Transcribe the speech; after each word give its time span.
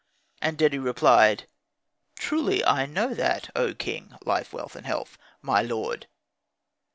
And 0.41 0.57
Dedi 0.57 0.83
replied, 0.83 1.45
"Truly, 2.17 2.65
I 2.65 2.87
know 2.87 3.13
that, 3.13 3.51
O 3.55 3.75
king 3.75 4.15
(life, 4.25 4.51
wealth, 4.51 4.75
and 4.75 4.87
health), 4.87 5.15
my 5.43 5.61
lord." 5.61 6.07